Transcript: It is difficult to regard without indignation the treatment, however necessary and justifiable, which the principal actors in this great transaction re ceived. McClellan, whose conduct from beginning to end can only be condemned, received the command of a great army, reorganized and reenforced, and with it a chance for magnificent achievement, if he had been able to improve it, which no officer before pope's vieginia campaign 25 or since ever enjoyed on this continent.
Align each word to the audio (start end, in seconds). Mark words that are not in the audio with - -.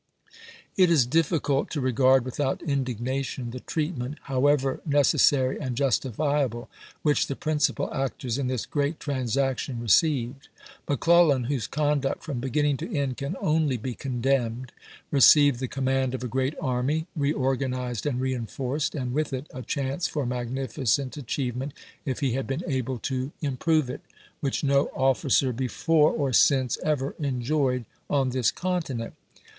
It 0.77 0.89
is 0.89 1.05
difficult 1.05 1.69
to 1.69 1.79
regard 1.79 2.25
without 2.25 2.63
indignation 2.63 3.51
the 3.51 3.59
treatment, 3.59 4.17
however 4.23 4.81
necessary 4.83 5.59
and 5.61 5.77
justifiable, 5.77 6.71
which 7.03 7.27
the 7.27 7.35
principal 7.35 7.93
actors 7.93 8.39
in 8.39 8.47
this 8.47 8.65
great 8.65 8.99
transaction 8.99 9.79
re 9.79 9.87
ceived. 9.89 10.47
McClellan, 10.89 11.43
whose 11.43 11.67
conduct 11.67 12.23
from 12.23 12.39
beginning 12.39 12.77
to 12.77 12.91
end 12.91 13.17
can 13.17 13.35
only 13.41 13.77
be 13.77 13.93
condemned, 13.93 14.71
received 15.11 15.59
the 15.59 15.67
command 15.67 16.15
of 16.15 16.23
a 16.23 16.27
great 16.27 16.55
army, 16.59 17.05
reorganized 17.15 18.07
and 18.07 18.19
reenforced, 18.19 18.95
and 18.95 19.13
with 19.13 19.31
it 19.31 19.45
a 19.53 19.61
chance 19.61 20.07
for 20.07 20.25
magnificent 20.25 21.15
achievement, 21.15 21.73
if 22.05 22.21
he 22.21 22.31
had 22.33 22.47
been 22.47 22.63
able 22.65 22.97
to 22.97 23.31
improve 23.43 23.87
it, 23.87 24.01
which 24.39 24.63
no 24.63 24.85
officer 24.95 25.53
before 25.53 26.11
pope's 26.11 26.17
vieginia 26.17 26.17
campaign 26.17 26.17
25 26.17 26.21
or 26.21 26.33
since 26.73 26.77
ever 26.83 27.15
enjoyed 27.23 27.85
on 28.09 28.29
this 28.31 28.49
continent. 28.49 29.13